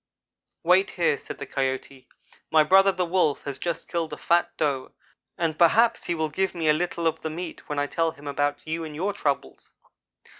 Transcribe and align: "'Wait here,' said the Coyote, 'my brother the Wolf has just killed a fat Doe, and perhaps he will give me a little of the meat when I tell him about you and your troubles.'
"'Wait 0.63 0.89
here,' 0.97 1.15
said 1.15 1.37
the 1.37 1.45
Coyote, 1.45 2.07
'my 2.49 2.63
brother 2.63 2.91
the 2.91 3.05
Wolf 3.05 3.43
has 3.43 3.59
just 3.59 3.87
killed 3.87 4.11
a 4.11 4.17
fat 4.17 4.49
Doe, 4.57 4.93
and 5.37 5.59
perhaps 5.59 6.05
he 6.05 6.15
will 6.15 6.29
give 6.29 6.55
me 6.55 6.67
a 6.67 6.73
little 6.73 7.05
of 7.05 7.21
the 7.21 7.29
meat 7.29 7.69
when 7.69 7.77
I 7.77 7.85
tell 7.85 8.09
him 8.09 8.25
about 8.25 8.65
you 8.65 8.83
and 8.83 8.95
your 8.95 9.13
troubles.' 9.13 9.71